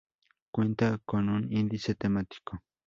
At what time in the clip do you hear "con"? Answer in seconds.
1.05-1.29